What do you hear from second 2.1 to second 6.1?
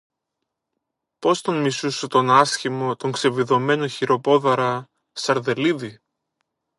άσχημο, τον ξεβιδωμένο χεροπόδαρα Σαρδελίδη!